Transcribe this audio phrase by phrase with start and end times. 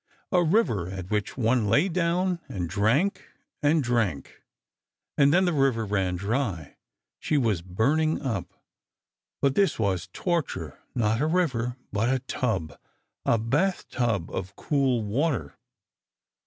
[0.31, 3.27] a river at which one lay down and drank
[3.61, 4.41] and drank...
[5.15, 6.75] and then the river ran dry...
[7.19, 8.51] she was burning up,
[9.43, 10.79] but this was torture...
[10.95, 15.55] not a river but a tub—a bathtub of cool water.